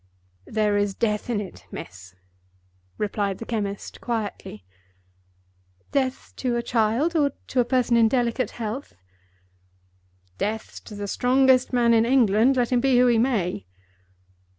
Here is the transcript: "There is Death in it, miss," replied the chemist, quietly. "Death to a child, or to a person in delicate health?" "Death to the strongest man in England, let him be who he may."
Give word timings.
"There 0.47 0.77
is 0.77 0.95
Death 0.95 1.29
in 1.29 1.39
it, 1.39 1.67
miss," 1.69 2.15
replied 2.97 3.37
the 3.37 3.45
chemist, 3.45 4.01
quietly. 4.01 4.63
"Death 5.91 6.33
to 6.37 6.55
a 6.55 6.63
child, 6.63 7.15
or 7.15 7.33
to 7.49 7.59
a 7.59 7.65
person 7.65 7.95
in 7.95 8.07
delicate 8.07 8.49
health?" 8.57 8.93
"Death 10.39 10.83
to 10.85 10.95
the 10.95 11.07
strongest 11.07 11.71
man 11.71 11.93
in 11.93 12.07
England, 12.07 12.57
let 12.57 12.71
him 12.71 12.79
be 12.81 12.97
who 12.97 13.05
he 13.05 13.19
may." 13.19 13.67